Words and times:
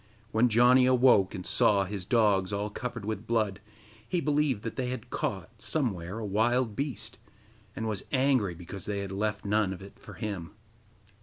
When 0.31 0.49
Janni 0.49 0.87
awoke, 0.87 1.35
and 1.35 1.45
saw 1.45 1.85
his 1.85 2.05
dogs 2.05 2.51
all 2.51 2.71
covered 2.71 3.05
with 3.05 3.27
blood, 3.27 3.61
he 4.09 4.19
believed 4.19 4.63
that 4.63 4.75
they 4.75 4.89
had 4.89 5.11
caught, 5.11 5.61
somewhere, 5.61 6.17
a 6.17 6.25
wild 6.25 6.75
beast, 6.75 7.19
and 7.75 7.87
was 7.87 8.05
angry 8.11 8.55
because 8.55 8.87
they 8.87 9.01
had 9.01 9.11
left 9.11 9.45
none 9.45 9.71
of 9.71 9.81
it 9.83 9.99
for 9.99 10.15
him. 10.15 10.55